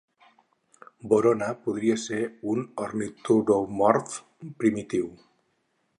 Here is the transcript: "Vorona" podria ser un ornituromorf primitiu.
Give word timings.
"Vorona" 1.11 1.49
podria 1.67 1.99
ser 2.05 2.21
un 2.53 2.63
ornituromorf 2.87 4.17
primitiu. 4.65 5.13